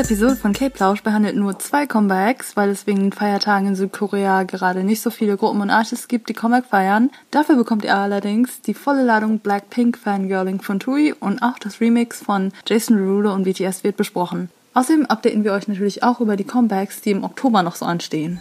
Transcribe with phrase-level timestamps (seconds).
[0.00, 4.82] Diese Episode von K-Plausch behandelt nur zwei Comebacks, weil es wegen Feiertagen in Südkorea gerade
[4.82, 7.10] nicht so viele Gruppen und Artists gibt, die Comeback feiern.
[7.30, 12.22] Dafür bekommt ihr allerdings die volle Ladung Blackpink Fangirling von Tui und auch das Remix
[12.22, 14.48] von Jason Derulo und BTS wird besprochen.
[14.72, 18.40] Außerdem updaten wir euch natürlich auch über die Comebacks, die im Oktober noch so anstehen.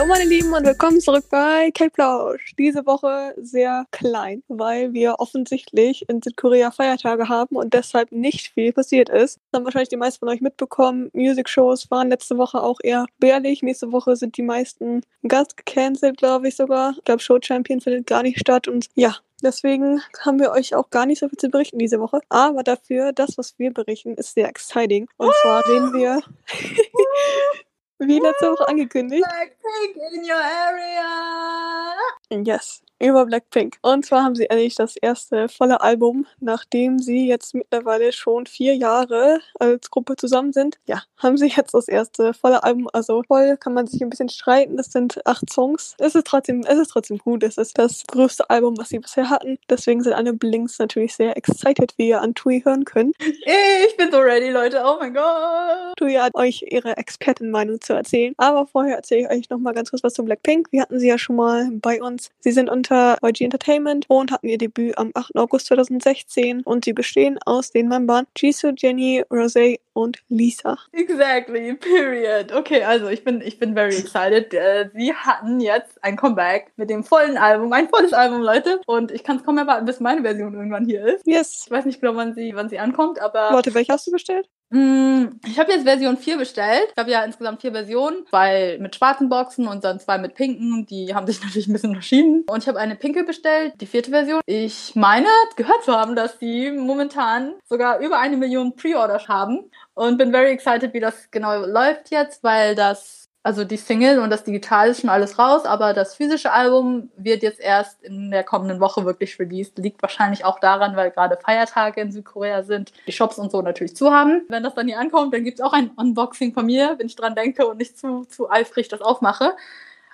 [0.00, 2.54] Hallo meine Lieben und willkommen zurück bei K-Plausch.
[2.56, 8.72] Diese Woche sehr klein, weil wir offensichtlich in Südkorea Feiertage haben und deshalb nicht viel
[8.72, 9.38] passiert ist.
[9.50, 11.10] Das haben wahrscheinlich die meisten von euch mitbekommen.
[11.12, 13.62] Music-Shows waren letzte Woche auch eher bärlich.
[13.62, 16.94] Nächste Woche sind die meisten ganz gecancelt, glaube ich sogar.
[16.96, 20.90] Ich glaube, Show Champion findet gar nicht statt und ja, Deswegen haben wir euch auch
[20.90, 22.20] gar nicht so viel zu berichten diese Woche.
[22.28, 25.08] Aber dafür, das, was wir berichten, ist sehr exciting.
[25.16, 26.20] Und zwar reden wir
[28.00, 29.24] Wie letzte Woche angekündigt.
[29.24, 31.94] Blackpink in your area.
[32.30, 33.78] Yes, über Blackpink.
[33.82, 38.76] Und zwar haben sie endlich das erste volle Album, nachdem sie jetzt mittlerweile schon vier
[38.76, 40.78] Jahre als Gruppe zusammen sind.
[40.86, 42.88] Ja, haben sie jetzt das erste volle Album.
[42.92, 44.76] Also voll kann man sich ein bisschen streiten.
[44.76, 45.94] Das sind acht Songs.
[45.98, 47.42] Es ist trotzdem, es ist trotzdem gut.
[47.42, 49.58] Es ist das größte Album, was sie bisher hatten.
[49.68, 53.16] Deswegen sind alle Blinks natürlich sehr excited, wie ihr an Tui hören könnt.
[53.20, 54.82] Ich bin so ready, Leute.
[54.84, 55.96] Oh mein Gott.
[55.96, 58.34] Tui hat euch ihre Expertenmeinung zu erzählen.
[58.36, 60.68] Aber vorher erzähle ich euch noch mal ganz kurz was zu Blackpink.
[60.70, 62.30] Wir hatten sie ja schon mal bei uns.
[62.40, 65.36] Sie sind unter YG Entertainment und hatten ihr Debüt am 8.
[65.36, 70.78] August 2016 und sie bestehen aus den Membern Jisoo, Jenny, Rosé und Lisa.
[70.92, 72.52] Exactly, period.
[72.52, 74.52] Okay, also ich bin, ich bin very excited.
[74.54, 78.80] Äh, sie hatten jetzt ein Comeback mit dem vollen Album, ein volles Album, Leute.
[78.86, 81.26] Und ich kann es kaum erwarten, bis meine Version irgendwann hier ist.
[81.26, 81.64] Yes.
[81.66, 83.50] Ich weiß nicht genau, wann sie, wann sie ankommt, aber.
[83.52, 84.48] Warte, welche hast du bestellt?
[84.70, 86.88] Mm, Ich habe jetzt Version 4 bestellt.
[86.92, 88.24] Ich habe ja insgesamt vier Versionen.
[88.28, 90.86] Zwei mit schwarzen Boxen und dann zwei mit pinken.
[90.86, 92.44] Die haben sich natürlich ein bisschen unterschieden.
[92.48, 94.40] Und ich habe eine pinke bestellt, die vierte Version.
[94.46, 95.26] Ich meine,
[95.56, 99.70] gehört zu haben, dass die momentan sogar über eine Million Pre-Orders haben.
[99.94, 104.28] Und bin very excited, wie das genau läuft jetzt, weil das, also die Single und
[104.28, 108.44] das Digital ist schon alles raus, aber das physische Album wird jetzt erst in der
[108.44, 109.78] kommenden Woche wirklich released.
[109.78, 113.96] Liegt wahrscheinlich auch daran, weil gerade Feiertage in Südkorea sind, die Shops und so natürlich
[113.96, 114.42] zu haben.
[114.48, 117.34] Wenn das dann hier ankommt, dann gibt's auch ein Unboxing von mir, wenn ich dran
[117.34, 119.56] denke und nicht zu, zu eifrig das aufmache.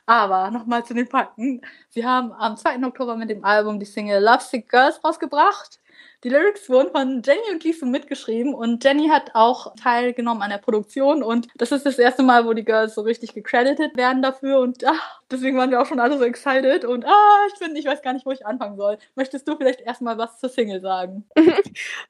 [0.07, 1.63] Aber nochmal zu den Fakten.
[1.89, 2.85] Sie haben am 2.
[2.85, 5.81] Oktober mit dem Album die Single Lovesick Girls rausgebracht.
[6.27, 10.59] Die Lyrics wurden von Jenny und Jisoo mitgeschrieben und Jenny hat auch teilgenommen an der
[10.59, 14.59] Produktion und das ist das erste Mal, wo die Girls so richtig gecredited werden dafür
[14.59, 17.87] und ach, deswegen waren wir auch schon alle so excited und ah, ich finde, ich
[17.87, 18.99] weiß gar nicht, wo ich anfangen soll.
[19.15, 21.25] Möchtest du vielleicht erstmal was zur Single sagen?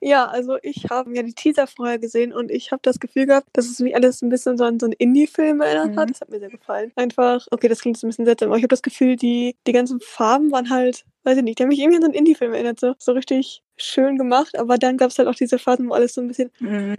[0.01, 3.49] Ja, also ich habe mir die Teaser vorher gesehen und ich habe das Gefühl gehabt,
[3.55, 6.09] dass es mich alles ein bisschen so an so einen Indie-Film erinnert hat.
[6.09, 6.13] Mhm.
[6.13, 6.93] Das hat mir sehr gefallen.
[6.97, 9.73] Einfach, okay, das klingt jetzt ein bisschen seltsam, aber ich habe das Gefühl, die, die
[9.73, 12.53] ganzen Farben waren halt, weiß ich nicht, die haben mich irgendwie an so einen Indie-Film
[12.53, 12.79] erinnert.
[12.79, 16.15] So, so richtig schön gemacht, aber dann gab es halt auch diese Phasen, wo alles
[16.15, 16.51] so ein bisschen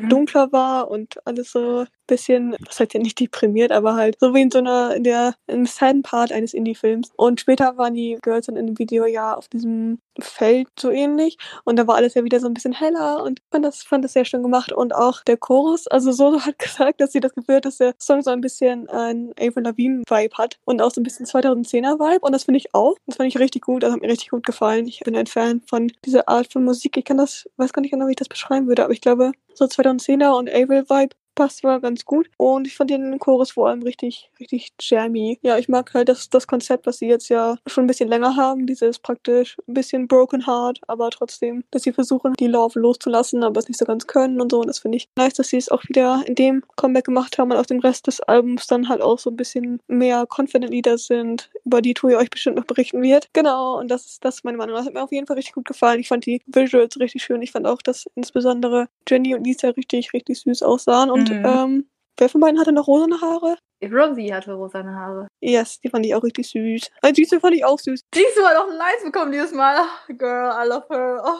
[0.10, 4.41] dunkler war und alles so bisschen, was heißt ja nicht deprimiert, aber halt so wie
[4.41, 7.12] in so einer, in der, im Sad Part eines Indie-Films.
[7.16, 11.38] Und später waren die Girls dann in dem Video ja auf diesem Feld so ähnlich
[11.63, 14.13] und da war alles ja wieder so ein bisschen heller und fand das, fand das
[14.13, 17.57] sehr schön gemacht und auch der Chorus, also so hat gesagt, dass sie das Gefühl
[17.57, 21.01] hat, dass der Song so ein bisschen ein Avril Lavigne Vibe hat und auch so
[21.01, 22.95] ein bisschen 2010er Vibe und das finde ich auch.
[23.06, 24.88] Das fand ich richtig gut, das hat mir richtig gut gefallen.
[24.88, 26.97] Ich bin ein Fan von dieser Art von Musik.
[26.97, 29.31] Ich kann das, weiß gar nicht genau, wie ich das beschreiben würde, aber ich glaube,
[29.53, 32.30] so 2010er und Avril Vibe passt war ganz gut.
[32.36, 35.40] Und ich fand den Chorus vor allem richtig, richtig jammy.
[35.44, 38.36] Ja, ich mag halt das, das Konzept, was sie jetzt ja schon ein bisschen länger
[38.36, 38.66] haben.
[38.66, 43.59] Dieses praktisch ein bisschen broken heart, aber trotzdem, dass sie versuchen, die Love loszulassen, aber
[43.59, 44.59] es nicht so ganz können und so.
[44.59, 47.52] Und das finde ich nice, dass sie es auch wieder in dem Comeback gemacht haben
[47.52, 50.98] und auf dem Rest des Albums dann halt auch so ein bisschen mehr confident Lieder
[50.98, 53.30] sind, über die Tui euch bestimmt noch berichten wird.
[53.34, 54.75] Genau, und das ist, das meine Meinung.
[54.75, 56.00] Das hat mir auf jeden Fall richtig gut gefallen.
[56.00, 57.44] Ich fand die Visuals richtig schön.
[57.44, 61.12] Ich fand auch, dass insbesondere Jenny und Lisa richtig, richtig süß aussahen.
[61.12, 61.46] Und Mhm.
[61.46, 63.58] ähm, wer von beiden hatte noch rosane Haare?
[63.84, 65.28] Rosie hatte rosane Haare.
[65.40, 66.90] Yes, die fand ich auch richtig süß.
[67.01, 68.00] Also diese fand ich auch süß.
[68.13, 69.86] Jisoo hat auch Lines bekommen dieses Mal.
[70.07, 71.24] Girl, I love her.
[71.24, 71.38] Oh,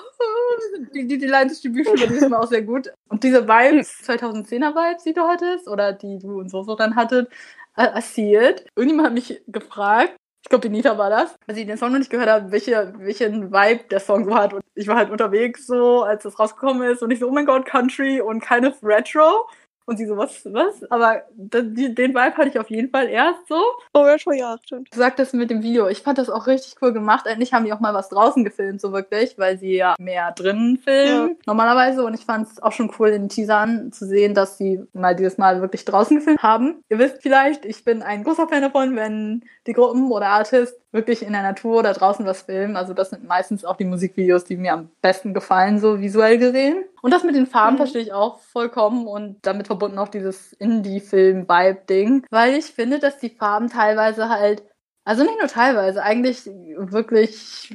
[0.94, 2.92] die, die, die Line Distribution war dieses Mal auch sehr gut.
[3.10, 6.96] Und diese Vibes, 2010er Vibes, die du hattest, oder die du und so so dann
[6.96, 7.28] hattet,
[7.76, 8.66] äh, it.
[8.76, 12.00] Irgendjemand hat mich gefragt, ich glaube, die Nita war das, als ich den Song noch
[12.00, 14.54] nicht gehört habe, welche, welchen Vibe der Song so hat.
[14.54, 17.46] Und ich war halt unterwegs so, als das rausgekommen ist und ich so, oh mein
[17.46, 19.50] Gott, Country und kind of Retro.
[19.90, 20.84] Und sie so, was, was?
[20.92, 23.56] Aber den Vibe hatte ich auf jeden Fall erst so.
[23.94, 24.94] Oh ja, schon, ja, stimmt.
[24.94, 27.26] Du sagtest mit dem Video, ich fand das auch richtig cool gemacht.
[27.26, 30.78] Endlich haben die auch mal was draußen gefilmt, so wirklich, weil sie ja mehr drinnen
[30.78, 31.36] filmen, ja.
[31.46, 32.04] normalerweise.
[32.04, 35.16] Und ich fand es auch schon cool in den Teasern zu sehen, dass sie mal
[35.16, 36.84] dieses Mal wirklich draußen gefilmt haben.
[36.90, 41.22] Ihr wisst vielleicht, ich bin ein großer Fan davon, wenn die Gruppen oder Artists wirklich
[41.22, 42.76] in der Natur oder draußen was filmen.
[42.78, 46.86] Also das sind meistens auch die Musikvideos, die mir am besten gefallen, so visuell gesehen.
[47.02, 47.78] Und das mit den Farben mhm.
[47.78, 53.30] verstehe ich auch vollkommen und damit verbunden auch dieses Indie-Film-Vibe-Ding, weil ich finde, dass die
[53.30, 54.64] Farben teilweise halt
[55.08, 57.74] also nicht nur teilweise, eigentlich wirklich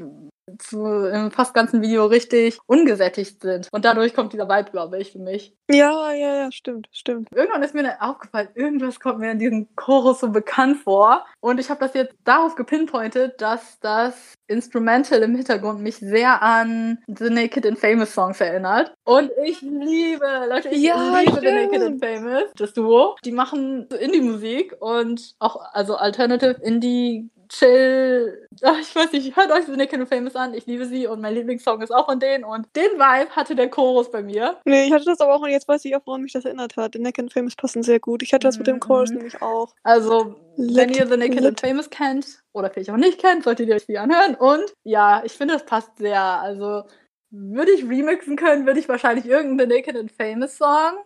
[0.72, 3.68] im fast ganzen Video richtig ungesättigt sind.
[3.72, 5.54] Und dadurch kommt dieser Vibe, glaube ich, für mich.
[5.70, 7.28] Ja, ja, ja, stimmt, stimmt.
[7.34, 11.24] Irgendwann ist mir dann aufgefallen, irgendwas kommt mir in diesem Chorus so bekannt vor.
[11.40, 16.98] Und ich habe das jetzt darauf gepinpointet, dass das Instrumental im Hintergrund mich sehr an
[17.06, 18.92] The Naked and Famous Songs erinnert.
[19.04, 21.46] Und ich liebe, Leute, ich ja, liebe stimmt.
[21.46, 23.16] The Naked and Famous, das Duo.
[23.24, 28.48] Die machen so Indie-Musik und auch, also Alternative Indie chill.
[28.62, 30.54] Ach, ich weiß nicht, hört euch The Naked and Famous an.
[30.54, 32.44] Ich liebe sie und mein Lieblingssong ist auch von denen.
[32.44, 34.58] Und den Vibe hatte der Chorus bei mir.
[34.64, 36.76] Nee, ich hatte das aber auch und jetzt weiß ich auch, woran mich das erinnert
[36.76, 36.94] hat.
[36.94, 38.22] The Naked and Famous passen sehr gut.
[38.22, 39.16] Ich hatte das mit dem Chorus mhm.
[39.16, 39.74] nämlich auch.
[39.82, 41.46] Also, lit, wenn ihr The Naked lit.
[41.46, 44.34] and Famous kennt oder vielleicht auch nicht kennt, solltet ihr euch die anhören.
[44.34, 46.22] Und ja, ich finde, das passt sehr.
[46.22, 46.84] Also,
[47.30, 50.98] würde ich remixen können, würde ich wahrscheinlich irgendeinen The Naked and Famous Song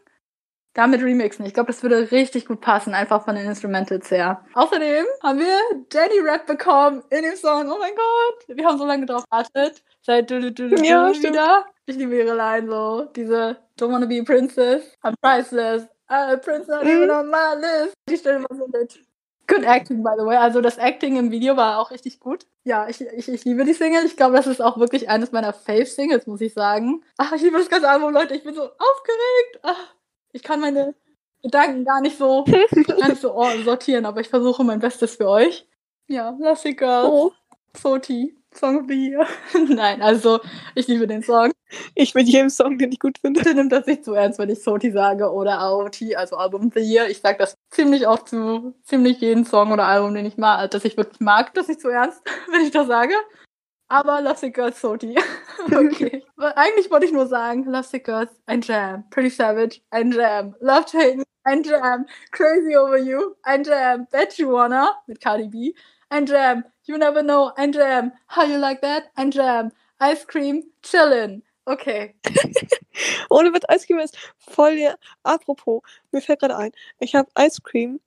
[0.77, 1.47] damit remixen.
[1.47, 4.45] Ich glaube, das würde richtig gut passen, einfach von den Instrumentals her.
[4.55, 5.59] Außerdem haben wir
[5.89, 7.71] Daddy Rap bekommen in dem Song.
[7.71, 9.83] Oh mein Gott, wir haben so lange drauf gewartet.
[10.03, 11.67] Seit du, du, du, du ja, wieder.
[11.87, 13.07] Ich liebe ihre Line so.
[13.17, 15.89] Diese Don't wanna be a princess, I'm priceless.
[16.09, 17.95] A princess not even on my list.
[18.09, 19.01] Die Stelle war so mit.
[19.49, 20.37] Good acting, by the way.
[20.37, 22.47] Also das Acting im Video war auch richtig gut.
[22.65, 24.05] Ja, ich, ich, ich liebe die Single.
[24.05, 27.05] Ich glaube, das ist auch wirklich eines meiner Fave-Singles, muss ich sagen.
[27.17, 28.35] Ach, ich liebe das ganze Album, Leute.
[28.35, 29.61] Ich bin so aufgeregt.
[29.63, 29.95] Ach.
[30.33, 30.95] Ich kann meine
[31.43, 32.45] Gedanken gar nicht so,
[32.87, 35.67] gar nicht so sortieren, aber ich versuche mein Bestes für euch.
[36.09, 37.09] Ja, Plastic Girls.
[37.11, 37.33] Oh.
[37.77, 38.37] Soti.
[38.57, 39.27] Song of the Year.
[39.69, 40.41] Nein, also
[40.75, 41.53] ich liebe den Song.
[41.95, 43.41] Ich mit jedem Song, den ich gut finde.
[43.41, 46.73] Bitte nimmt das nicht zu ernst, wenn ich Soti sage oder AOT, also Album of
[46.75, 47.09] the Year.
[47.09, 50.85] Ich sage das ziemlich oft zu ziemlich jeden Song oder Album, den ich mag, das
[50.85, 51.53] ich wirklich mag.
[51.55, 53.15] Das nicht zu ernst, wenn ich das sage.
[53.89, 55.17] Aber Lovesick Girls Soti.
[55.67, 56.25] okay.
[56.39, 59.09] Eigentlich wollte ich nur sagen, Lovesick Girls, ein Jam.
[59.11, 60.57] Pretty Savage, ein Jam.
[60.61, 60.99] Love to
[61.45, 62.07] ein Jam.
[62.33, 64.07] Crazy Over You, ein Jam.
[64.11, 65.73] Bet You Wanna mit Cardi B,
[66.09, 66.65] ein Jam.
[66.83, 68.13] You Never Know, ein Jam.
[68.35, 69.71] How You Like That, ein Jam.
[70.01, 71.43] Ice Cream, Chillin'.
[71.65, 72.15] Okay.
[73.31, 74.99] Ohne Witz, Ice Cream ist voll der.
[75.23, 78.01] Apropos, mir fällt gerade ein, ich habe Ice Cream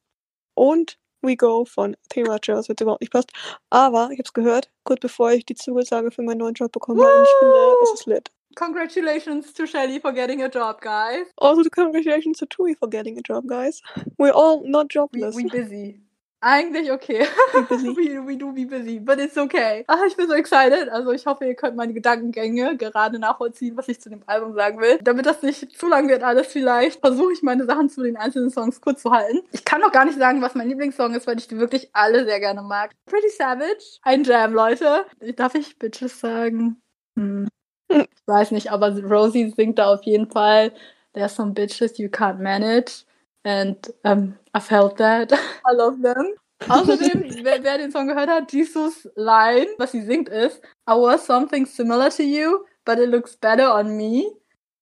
[0.53, 3.31] und We Go von Thema was jetzt überhaupt nicht passt.
[3.69, 7.01] Aber ich habe es gehört, kurz bevor ich die Zusage für meinen neuen Job bekommen
[7.01, 7.15] habe.
[7.15, 8.31] Und ich finde, es ist lit.
[8.55, 11.27] Congratulations to Shelly for getting a job, guys.
[11.37, 13.81] Also congratulations to Tui for getting a job, guys.
[14.17, 15.35] We're all not jobless.
[15.35, 16.08] We, we busy.
[16.41, 17.25] Eigentlich okay.
[17.69, 19.83] we, we do be busy, but it's okay.
[19.87, 20.87] Ach, ich bin so excited.
[20.87, 24.79] Also ich hoffe, ihr könnt meine Gedankengänge gerade nachvollziehen, was ich zu dem Album sagen
[24.79, 24.99] will.
[25.01, 28.51] Damit das nicht zu lang wird alles vielleicht, versuche ich meine Sachen zu den einzelnen
[28.51, 29.41] Songs kurz zu halten.
[29.51, 32.23] Ich kann noch gar nicht sagen, was mein Lieblingssong ist, weil ich die wirklich alle
[32.23, 32.91] sehr gerne mag.
[33.05, 35.05] Pretty Savage, ein Jam, Leute.
[35.35, 36.81] Darf ich Bitches sagen?
[37.17, 37.49] Hm.
[37.89, 40.71] Ich weiß nicht, aber Rosie singt da auf jeden Fall.
[41.13, 43.03] There's some bitches you can't manage.
[43.49, 45.33] And um, I felt that.
[45.65, 46.35] I love them.
[46.69, 51.25] Außerdem, wer, wer, den Song gehört hat, Jesus Line, was sie singt, ist I was
[51.25, 54.29] something similar to you, but it looks better on me.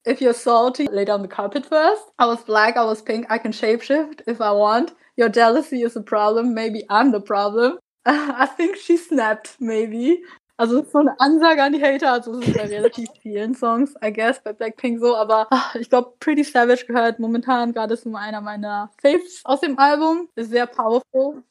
[0.06, 2.04] If you're salty, lay down the carpet first.
[2.18, 4.92] I was black, I was pink, I can shapeshift if I want.
[5.16, 7.78] Your jealousy is a problem, maybe I'm the problem.
[8.06, 10.20] I think she snapped, maybe.
[10.60, 14.12] Also so eine Ansage an die Hater, also es ist bei relativ vielen Songs, I
[14.12, 18.42] guess, bei Blackpink so, aber ach, ich glaube, Pretty Savage gehört momentan gerade zu einer
[18.42, 20.30] meiner Faves aus dem Album.
[20.34, 21.44] Ist sehr powerful.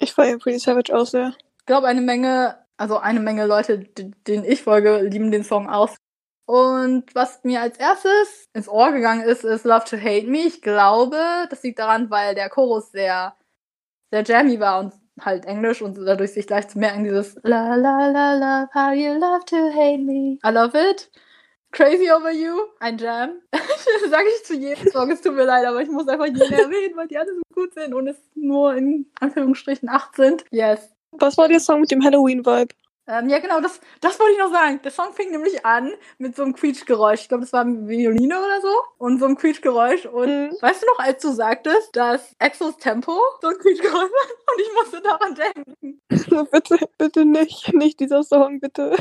[0.00, 1.32] Ich feiere Pretty Savage auch sehr.
[1.60, 5.94] Ich glaube, eine Menge, also eine Menge Leute, denen ich folge, lieben den Song aus.
[6.46, 10.40] Und was mir als erstes ins Ohr gegangen ist, ist Love to Hate Me.
[10.40, 13.36] Ich glaube, das liegt daran, weil der Chorus sehr,
[14.10, 18.08] sehr jammy war und halt Englisch und dadurch sich gleich zu merken, dieses La la
[18.08, 20.38] la la, how you love to hate me.
[20.44, 21.10] I love it.
[21.72, 23.30] Crazy Over You, ein Jam.
[23.50, 26.40] das sage ich zu jedem Song, es tut mir leid, aber ich muss einfach jeden
[26.40, 30.44] erwähnen, weil die alle so gut sind und es nur in Anführungsstrichen acht sind.
[30.50, 30.94] Yes.
[31.10, 32.74] Was war der Song mit dem Halloween-Vibe?
[33.06, 34.80] Ähm, ja, genau, das, das wollte ich noch sagen.
[34.82, 37.22] Der Song fing nämlich an mit so einem Quietschgeräusch.
[37.22, 38.72] Ich glaube, das war eine Violine oder so.
[38.96, 40.06] Und so ein Quietschgeräusch.
[40.06, 40.56] Und mhm.
[40.60, 44.00] weißt du noch, als du sagtest, dass Exos Tempo so ein Quietschgeräusch war?
[44.54, 46.00] Und ich musste daran denken.
[46.50, 47.74] bitte, bitte nicht.
[47.74, 48.96] Nicht dieser Song, bitte.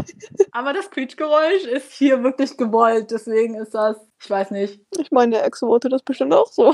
[0.52, 3.12] Aber das Quietschgeräusch ist hier wirklich gewollt.
[3.12, 4.82] Deswegen ist das, ich weiß nicht.
[4.98, 6.72] Ich meine, der Exo wollte das bestimmt auch so.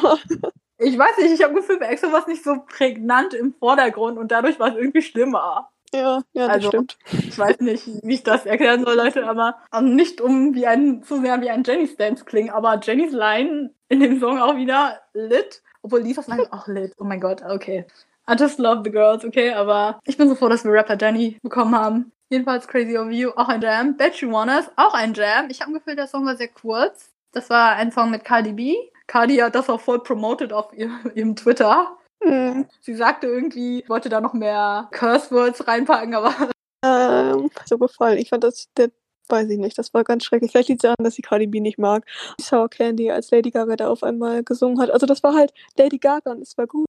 [0.79, 4.17] ich weiß nicht, ich habe Gefühl, bei Exo war es nicht so prägnant im Vordergrund
[4.17, 5.69] und dadurch war es irgendwie schlimmer.
[5.93, 6.98] Ja, ja, das also, stimmt.
[7.12, 11.03] Ich weiß nicht, wie ich das erklären soll, Leute, aber also nicht um wie ein,
[11.03, 15.00] zu sehr wie ein Jenny's Dance klingen, aber Jennys Line in dem Song auch wieder
[15.13, 15.62] lit.
[15.81, 16.93] Obwohl Lisas Line auch lit.
[17.00, 17.86] Oh mein Gott, okay.
[18.29, 21.38] I just love the girls, okay, aber ich bin so froh, dass wir Rapper Jenny
[21.41, 22.12] bekommen haben.
[22.29, 23.98] Jedenfalls Crazy Over You, auch ein Jam.
[23.98, 25.50] Bet You Wanna auch ein Jam.
[25.50, 27.10] Ich habe gefühlt, der Song war sehr kurz.
[27.31, 28.75] Das war ein Song mit Cardi B.
[29.08, 31.98] Cardi hat das auch voll promoted auf ihrem Twitter.
[32.23, 32.65] Mhm.
[32.81, 36.33] Sie sagte irgendwie, wollte da noch mehr Curse Words reinpacken, aber.
[36.81, 38.19] Ähm, so gefallen.
[38.19, 38.89] Ich fand das, der,
[39.27, 40.51] weiß ich nicht, das war ganz schrecklich.
[40.51, 42.05] Vielleicht liegt es daran, dass ich Cardi B nicht mag.
[42.39, 44.89] Sour Candy, als Lady Gaga da auf einmal gesungen hat.
[44.89, 46.88] Also das war halt Lady Gaga und es war gut,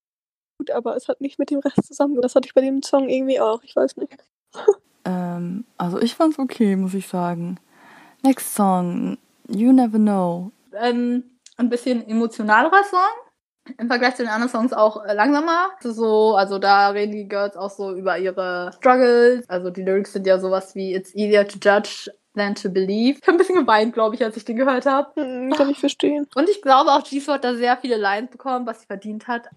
[0.73, 2.21] aber es hat nicht mit dem Rest zusammen.
[2.23, 3.65] Das hatte ich bei dem Song irgendwie auch.
[3.65, 4.17] Ich weiß nicht.
[5.05, 7.59] ähm, also ich fand's okay, muss ich sagen.
[8.23, 9.19] Next Song,
[9.49, 10.53] You Never Know.
[10.73, 11.25] Ähm,
[11.57, 13.30] ein bisschen emotionalerer Song
[13.79, 15.71] im Vergleich zu den anderen Songs auch äh, langsamer.
[15.81, 19.49] So, also da reden die Girls auch so über ihre Struggles.
[19.49, 23.19] Also die Lyrics sind ja sowas wie It's easier to judge than to believe.
[23.21, 25.11] Ich habe ein bisschen geweint, glaube ich, als ich den gehört habe.
[25.21, 26.27] Hm, kann ich verstehen.
[26.35, 29.49] Und ich glaube auch, Jisoo hat da sehr viele Lines bekommen, was sie verdient hat.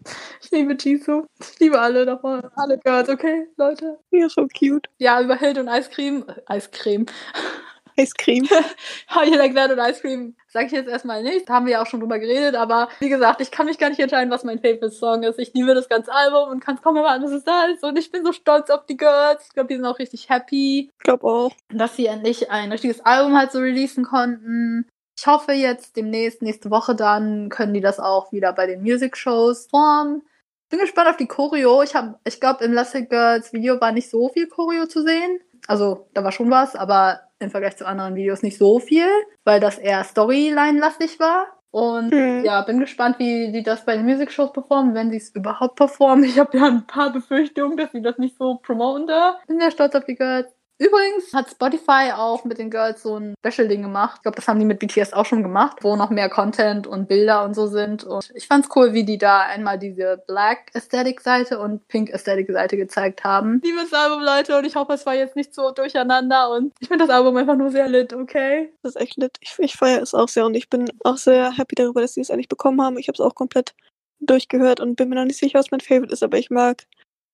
[0.42, 1.26] Ich liebe Jisoo.
[1.40, 2.42] Ich liebe alle davon.
[2.56, 4.00] Alle Girls, okay, Leute?
[4.12, 4.90] Ja, so cute.
[4.98, 6.26] Ja, über Hild und Eiscreme.
[6.50, 6.60] Äh,
[7.98, 8.46] Eiscreme.
[8.46, 9.32] Ice Cream.
[9.32, 11.50] You like that und Ice Cream sage ich jetzt erstmal nicht.
[11.50, 13.90] Da haben wir ja auch schon drüber geredet, aber wie gesagt, ich kann mich gar
[13.90, 15.40] nicht entscheiden, was mein Favorite Song ist.
[15.40, 17.84] Ich liebe das ganze Album und kann es kaum erwarten, dass es da ist.
[17.84, 19.46] Und ich bin so stolz auf die Girls.
[19.48, 20.92] Ich glaube, die sind auch richtig happy.
[20.98, 21.52] Ich glaube auch.
[21.70, 24.88] Dass sie endlich ein richtiges Album halt so releasen konnten.
[25.18, 29.16] Ich hoffe jetzt demnächst, nächste Woche dann, können die das auch wieder bei den Music
[29.16, 30.24] Shows formen.
[30.70, 31.84] Bin gespannt auf die Choreo.
[31.84, 35.40] Ich habe, ich glaube, im Lassie Girls Video war nicht so viel Choreo zu sehen.
[35.68, 39.08] Also, da war schon was, aber im Vergleich zu anderen Videos nicht so viel,
[39.44, 41.48] weil das eher Storyline-lastig war.
[41.72, 42.44] Und mhm.
[42.46, 46.24] ja, bin gespannt, wie die das bei den Music-Shows performen, wenn sie es überhaupt performen.
[46.24, 49.40] Ich habe ja ein paar Befürchtungen, dass sie das nicht so promoten da.
[49.48, 50.54] Bin sehr stolz auf die Girls.
[50.84, 54.16] Übrigens hat Spotify auch mit den Girls so ein Special-Ding gemacht.
[54.18, 57.08] Ich glaube, das haben die mit BTS auch schon gemacht, wo noch mehr Content und
[57.08, 58.04] Bilder und so sind.
[58.04, 63.24] Und ich fand's cool, wie die da einmal diese Black Aesthetic-Seite und Pink Aesthetic-Seite gezeigt
[63.24, 63.62] haben.
[63.64, 66.52] Liebes Album, Leute, und ich hoffe, es war jetzt nicht so durcheinander.
[66.52, 68.74] Und ich finde das Album einfach nur sehr lit, okay?
[68.82, 69.38] Das ist echt lit.
[69.40, 72.22] Ich, ich feiere es auch sehr und ich bin auch sehr happy darüber, dass sie
[72.22, 72.98] es endlich bekommen haben.
[72.98, 73.74] Ich habe es auch komplett
[74.20, 76.84] durchgehört und bin mir noch nicht sicher, was mein Favorite ist, aber ich mag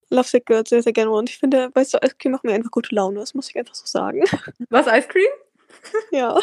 [0.10, 1.12] Lovesick Girls sehr, sehr gerne.
[1.12, 3.20] Und ich finde, weißt du, Ice Cream macht mir einfach gute Laune.
[3.20, 4.24] Das muss ich einfach so sagen.
[4.70, 5.30] Was, Ice Cream?
[6.12, 6.38] ja.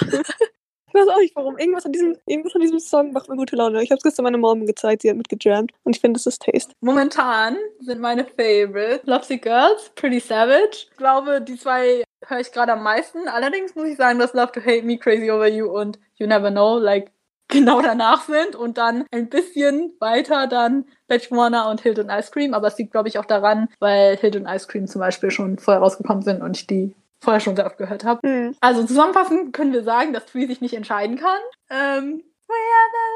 [0.89, 1.59] Ich weiß auch nicht warum.
[1.59, 3.83] Irgendwas an diesem, irgendwas an diesem Song macht mir gute Laune.
[3.83, 5.73] Ich habe es gestern meiner Mom gezeigt, sie hat mitgejammt.
[5.85, 6.73] Und ich finde, das ist Taste.
[6.81, 10.87] Momentan sind meine Favorite Lovesick Girls, Pretty Savage.
[10.91, 13.29] Ich glaube, die zwei höre ich gerade am meisten.
[13.29, 16.51] Allerdings muss ich sagen, dass Love to Hate Me, Crazy Over You und You Never
[16.51, 17.11] Know, like,
[17.57, 20.85] genau danach sind und dann ein bisschen weiter dann
[21.31, 22.55] Warner und Hilton Ice Cream.
[22.55, 25.83] Aber es liegt, glaube ich, auch daran, weil Hilton Ice Cream zum Beispiel schon vorher
[25.83, 28.27] rausgekommen sind und ich die vorher schon sehr oft gehört habe.
[28.27, 28.57] Mhm.
[28.61, 31.41] Also zusammenfassend können wir sagen, dass Tree sich nicht entscheiden kann.
[31.71, 33.07] Ähm, We are the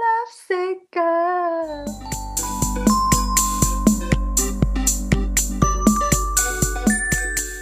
[0.56, 2.00] lovesick girls.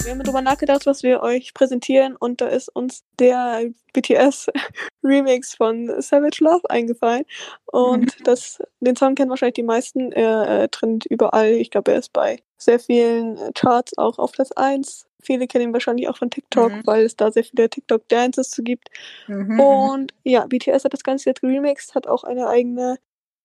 [0.08, 4.46] Wir haben darüber nachgedacht, was wir euch präsentieren und da ist uns der BTS
[5.04, 7.26] Remix von Savage Love eingefallen.
[7.66, 8.24] Und mhm.
[8.24, 10.10] das, den Song kennen wahrscheinlich die meisten.
[10.12, 11.50] Er äh, trennt überall.
[11.50, 15.06] Ich glaube, er ist bei sehr vielen äh, Charts auch auf Platz 1.
[15.20, 16.82] Viele kennen ihn wahrscheinlich auch von TikTok, mhm.
[16.86, 18.88] weil es da sehr viele TikTok-Dances zu gibt.
[19.26, 19.60] Mhm.
[19.60, 22.96] Und ja, BTS hat das Ganze jetzt remixed, hat auch eine eigene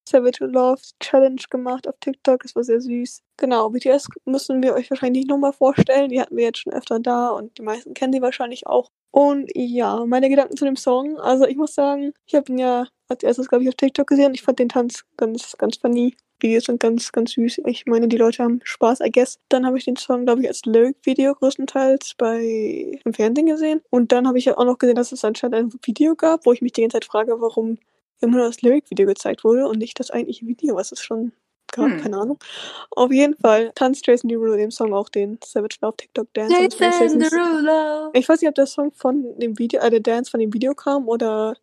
[0.08, 2.44] Savage Love Challenge gemacht auf TikTok.
[2.44, 3.22] Das war sehr süß.
[3.38, 6.10] Genau, BTS müssen wir euch wahrscheinlich nicht nochmal vorstellen.
[6.10, 8.92] Die hatten wir jetzt schon öfter da und die meisten kennen die wahrscheinlich auch.
[9.12, 11.18] Und ja, meine Gedanken zu dem Song.
[11.20, 14.34] Also ich muss sagen, ich habe ihn ja als erstes, glaube ich, auf TikTok gesehen.
[14.34, 16.16] Ich fand den Tanz ganz, ganz funny.
[16.40, 17.62] Videos sind ganz, ganz süß.
[17.66, 19.40] Ich meine, die Leute haben Spaß, I guess.
[19.50, 23.82] Dann habe ich den Song, glaube ich, als Lyric-Video größtenteils bei im Fernsehen gesehen.
[23.90, 26.52] Und dann habe ich ja auch noch gesehen, dass es anscheinend ein Video gab, wo
[26.52, 27.78] ich mich die ganze Zeit frage, warum
[28.24, 31.34] immer nur das Lyric-Video gezeigt wurde und nicht das eigentliche Video, was es schon
[31.72, 32.02] gab, hm.
[32.02, 32.40] keine Ahnung.
[32.92, 36.54] Auf jeden Fall tanzt Jason Derulo dem Song auch den Savage Love TikTok Dance.
[36.80, 38.12] Jason Derulo.
[38.14, 40.74] Ich weiß nicht, ob der Song von dem Video, äh, der Dance von dem Video
[40.74, 41.56] kam oder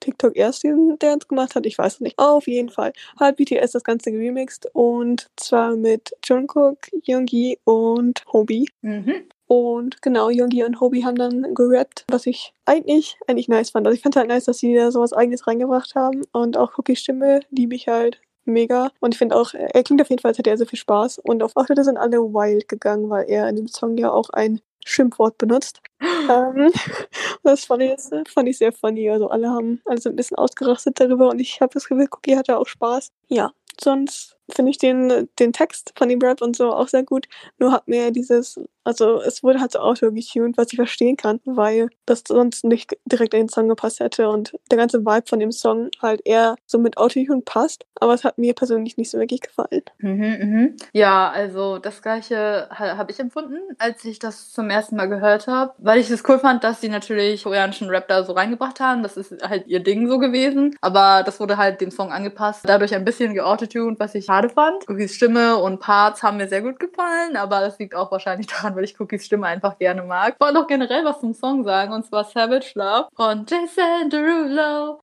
[0.00, 2.18] TikTok erst diesen Dance gemacht hat, ich weiß es nicht.
[2.18, 8.68] Auf jeden Fall hat BTS das Ganze geremixed und zwar mit Jungkook, Yoongi und Hobie.
[8.82, 9.26] Mhm.
[9.52, 13.86] Und genau, Yogi und Hobie haben dann gerappt, was ich eigentlich, eigentlich nice fand.
[13.86, 16.22] Also ich fand halt nice, dass sie da sowas eigenes reingebracht haben.
[16.32, 18.88] Und auch Cookies Stimme liebe ich halt mega.
[19.00, 21.18] Und ich finde auch, er klingt auf jeden Fall, als hätte er sehr viel Spaß.
[21.18, 24.62] Und auf Auftritte sind alle wild gegangen, weil er in dem Song ja auch ein
[24.86, 25.82] Schimpfwort benutzt.
[26.00, 26.72] ähm,
[27.42, 29.10] das fand ich, fand ich sehr funny.
[29.10, 32.56] Also alle haben also ein bisschen ausgerastet darüber und ich habe das Gefühl, Cookie hatte
[32.56, 33.12] auch Spaß.
[33.28, 37.26] Ja, sonst finde ich den, den Text von dem Rap und so auch sehr gut.
[37.58, 41.88] Nur hat mir dieses, also es wurde halt so auto-getuned, was ich verstehen kann, weil
[42.06, 45.52] das sonst nicht direkt in den Song gepasst hätte und der ganze Vibe von dem
[45.52, 47.86] Song halt eher so mit Autotune passt.
[48.00, 49.82] Aber es hat mir persönlich nicht so wirklich gefallen.
[49.98, 50.76] Mhm, mhm.
[50.92, 55.74] Ja, also das gleiche habe ich empfunden, als ich das zum ersten Mal gehört habe,
[55.78, 59.02] weil ich es cool fand, dass sie natürlich koreanischen Rap da so reingebracht haben.
[59.02, 60.76] Das ist halt ihr Ding so gewesen.
[60.80, 64.88] Aber das wurde halt dem Song angepasst, dadurch ein bisschen geautotuned, was ich schade fand.
[64.88, 68.74] Cookies Stimme und Parts haben mir sehr gut gefallen, aber das liegt auch wahrscheinlich daran,
[68.76, 70.34] weil ich Cookies Stimme einfach gerne mag.
[70.34, 75.00] Ich wollte noch generell was zum Song sagen, und zwar Savage Love von Jason Derulo.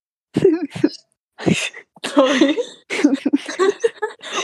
[2.06, 2.58] Sorry.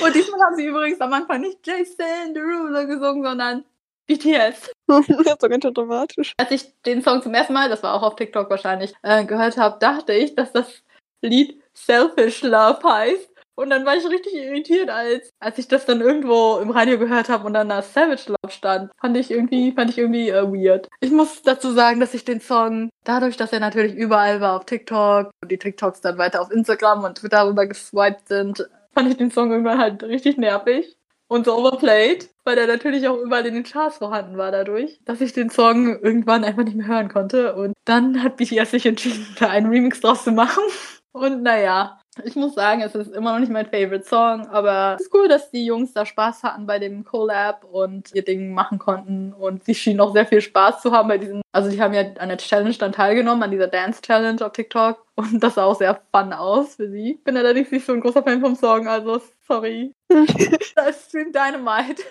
[0.04, 3.66] und diesmal haben sie übrigens am Anfang nicht Jason Derulo gesungen, sondern
[4.08, 4.72] BTS.
[4.88, 6.34] das ist so ganz dramatisch.
[6.38, 9.58] Als ich den Song zum ersten Mal, das war auch auf TikTok wahrscheinlich, äh, gehört
[9.58, 10.84] habe, dachte ich, dass das
[11.22, 13.35] Lied Selfish Love heißt.
[13.56, 17.30] Und dann war ich richtig irritiert, als, als ich das dann irgendwo im Radio gehört
[17.30, 18.92] habe und dann da Savage Love stand.
[19.00, 20.90] Fand ich irgendwie, fand ich irgendwie äh, weird.
[21.00, 24.66] Ich muss dazu sagen, dass ich den Song, dadurch, dass er natürlich überall war auf
[24.66, 29.18] TikTok und die TikToks dann weiter auf Instagram und Twitter rüber geswiped sind, fand ich
[29.18, 30.98] den Song irgendwann halt richtig nervig
[31.28, 35.22] und so overplayed, weil der natürlich auch überall in den Charts vorhanden war dadurch, dass
[35.22, 37.56] ich den Song irgendwann einfach nicht mehr hören konnte.
[37.56, 40.64] Und dann hat BTS sich entschieden, da einen Remix draus zu machen.
[41.12, 45.06] Und naja, ich muss sagen, es ist immer noch nicht mein Favorite Song, aber es
[45.06, 48.80] ist cool, dass die Jungs da Spaß hatten bei dem Collab und ihr Ding machen
[48.80, 49.34] konnten.
[49.34, 51.42] Und sie schienen auch sehr viel Spaß zu haben bei diesem.
[51.52, 55.06] Also, sie haben ja an der Challenge dann teilgenommen, an dieser Dance Challenge auf TikTok.
[55.16, 57.14] Und das sah auch sehr fun aus für sie.
[57.14, 59.94] Ich bin allerdings nicht so ein großer Fan vom Song, also sorry.
[60.08, 62.02] das ist Stream Dynamite.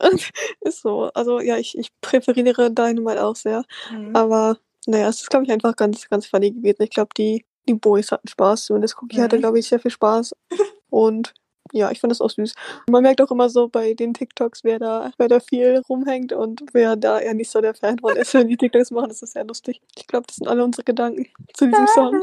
[0.60, 1.10] ist so.
[1.14, 3.64] Also, ja, ich, ich präferiere Dynamite auch sehr.
[3.90, 4.16] Mhm.
[4.16, 4.56] Aber
[4.86, 6.82] naja, es ist, glaube ich, einfach ganz, ganz funny gewesen.
[6.82, 8.66] Ich glaube, die die Boys hatten Spaß.
[8.66, 9.22] Zumindest Cookie mhm.
[9.22, 10.34] hatte, glaube ich, sehr viel Spaß.
[10.90, 11.34] Und
[11.72, 12.54] ja, ich fand das auch süß.
[12.90, 16.62] Man merkt auch immer so bei den TikToks, wer da, wer da viel rumhängt und
[16.72, 19.08] wer da eher nicht so der Fan von ist, wenn die TikToks machen.
[19.08, 19.80] Das ist sehr lustig.
[19.96, 22.20] Ich glaube, das sind alle unsere Gedanken zu diesem Song.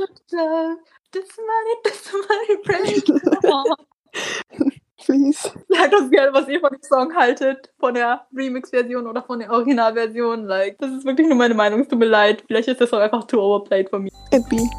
[1.11, 3.01] Das money, das money,
[5.05, 5.51] Please.
[5.69, 7.71] Sagt uns gerne, was ihr von dem Song haltet.
[7.79, 10.45] Von der Remix-Version oder von der Originalversion.
[10.45, 11.79] Like, das ist wirklich nur meine Meinung.
[11.79, 12.43] Es tut mir leid.
[12.45, 14.11] Vielleicht ist das auch einfach too overplayed von mir.
[14.31, 14.69] It be.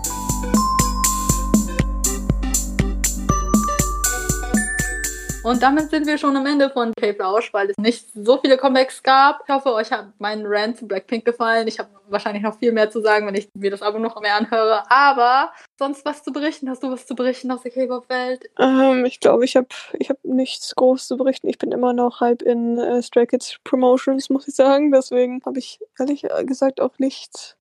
[5.42, 9.02] Und damit sind wir schon am Ende von K-Flausch, weil es nicht so viele Comebacks
[9.02, 9.42] gab.
[9.46, 11.66] Ich hoffe, euch hat mein Rant zu Blackpink gefallen.
[11.66, 14.34] Ich habe wahrscheinlich noch viel mehr zu sagen, wenn ich mir das Album noch mehr
[14.34, 14.82] anhöre.
[14.90, 16.68] Aber sonst was zu berichten?
[16.68, 18.50] Hast du was zu berichten aus der K-Pop-Welt?
[18.58, 21.48] Ähm, ich glaube, ich habe ich hab nichts groß zu berichten.
[21.48, 24.92] Ich bin immer noch halb in äh, Stray Kids Promotions, muss ich sagen.
[24.92, 27.56] Deswegen habe ich ehrlich gesagt auch nichts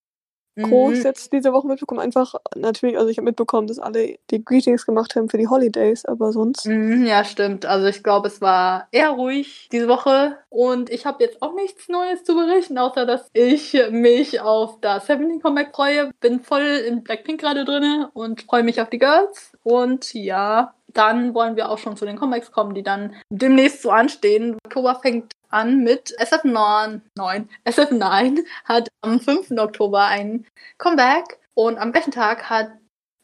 [0.56, 1.04] groß mhm.
[1.04, 2.02] jetzt diese Woche mitbekommen.
[2.02, 6.06] Einfach natürlich, also ich habe mitbekommen, dass alle die Greetings gemacht haben für die Holidays,
[6.06, 6.66] aber sonst.
[6.66, 7.66] Mhm, ja, stimmt.
[7.66, 11.90] Also ich glaube, es war eher ruhig diese Woche und ich habe jetzt auch nichts
[11.90, 16.12] Neues zu berichten, außer dass ich mich auf das 17 Comeback freue.
[16.20, 19.54] Bin voll in Blackpink gerade drin und freue mich auf die Girls.
[19.64, 23.92] Und ja, dann wollen wir auch schon zu den Comebacks kommen, die dann demnächst so
[23.92, 24.58] anstehen.
[24.66, 27.02] Oktober fängt an mit SF9.
[27.18, 27.50] 9.
[27.66, 29.52] SF9 hat am 5.
[29.52, 30.46] Oktober ein
[30.78, 32.72] Comeback und am gleichen Tag hat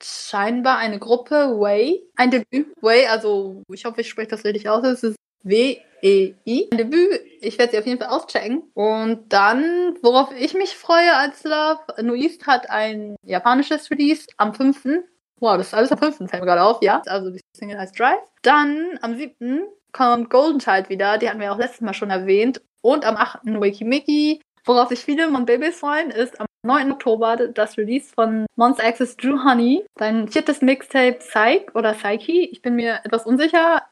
[0.04, 2.68] scheinbar eine Gruppe Way ein Debüt.
[2.82, 4.84] Way, also ich hoffe, ich spreche das richtig aus.
[4.84, 6.70] Es ist W-E-I.
[6.72, 7.22] Ein Debüt.
[7.42, 8.64] Ich werde sie auf jeden Fall auschecken.
[8.74, 15.06] Und dann, worauf ich mich freue als Love, Noist hat ein japanisches Release am 5.
[15.40, 16.18] Wow, das ist alles am 5.
[16.18, 17.02] fällt mir gerade auf, ja.
[17.08, 18.20] Also die Single heißt Drive.
[18.42, 22.62] Dann am 7 kommt Golden Child wieder, die hatten wir auch letztes Mal schon erwähnt.
[22.82, 23.40] Und am 8.
[23.46, 24.42] Wakey Mickey.
[24.68, 26.92] Worauf sich viele Mon Babies freuen, ist am 9.
[26.94, 32.32] Oktober das Release von Mons Access Drew Honey, sein viertes Mixtape Psych oder Psyche.
[32.32, 33.84] Ich bin mir etwas unsicher.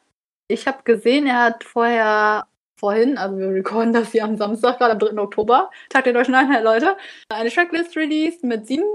[0.47, 2.47] Ich habe gesehen, er hat vorher
[2.79, 5.21] vorhin, also wir recorden das hier am Samstag, gerade am 3.
[5.21, 6.97] Oktober, Tag der deutschen Einheit, Leute,
[7.29, 8.85] eine Tracklist released mit sieben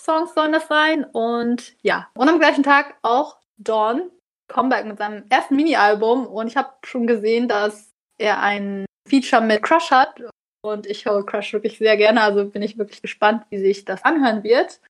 [0.00, 2.08] Songs sollen das sein und ja.
[2.14, 4.10] Und am gleichen Tag auch Dawn,
[4.48, 9.62] Comeback mit seinem ersten Mini-Album und ich habe schon gesehen, dass er ein Feature mit
[9.62, 10.22] Crush hat
[10.62, 14.04] und ich höre Crush wirklich sehr gerne, also bin ich wirklich gespannt, wie sich das
[14.04, 14.80] anhören wird.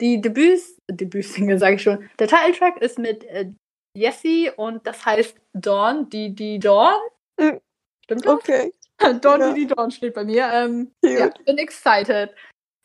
[0.00, 3.50] Die Debüts, Debütsingle sage ich schon, der Titeltrack ist mit äh,
[3.96, 7.00] Jessie und das heißt Dawn, die, die Dawn.
[7.40, 7.60] Mhm.
[8.04, 8.32] Stimmt das?
[8.32, 8.72] Okay.
[8.98, 9.52] Don't ja.
[9.52, 10.50] die Dawn steht bei mir.
[10.52, 12.34] Ähm, ja, bin excited.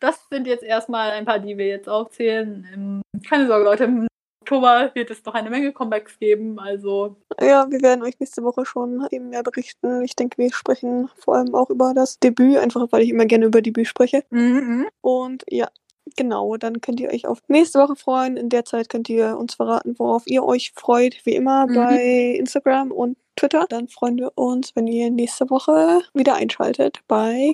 [0.02, 2.68] Das sind jetzt erstmal ein paar, die wir jetzt aufzählen.
[2.74, 4.08] Ähm, keine Sorge, Leute, im
[4.42, 6.60] Oktober wird es noch eine Menge Comebacks geben.
[6.60, 7.16] Also.
[7.40, 10.02] Ja, wir werden euch nächste Woche schon eben mehr berichten.
[10.02, 13.46] Ich denke, wir sprechen vor allem auch über das Debüt, einfach weil ich immer gerne
[13.46, 14.24] über Debüt spreche.
[14.32, 14.88] Mhm.
[15.02, 15.70] Und ja,
[16.16, 18.38] Genau, dann könnt ihr euch auf nächste Woche freuen.
[18.38, 21.76] In der Zeit könnt ihr uns verraten, worauf ihr euch freut, wie immer mhm.
[21.76, 23.66] bei Instagram und Twitter.
[23.70, 27.52] Dann freuen wir uns, wenn ihr nächste Woche wieder einschaltet bei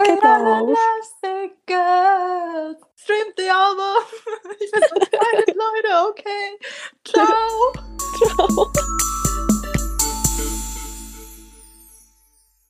[1.65, 4.03] Cat Streamt the Album.
[4.59, 4.95] Ich bin so
[5.45, 6.09] Leute.
[6.09, 6.59] Okay.
[7.05, 7.25] Ciao.
[8.35, 8.71] Ciao.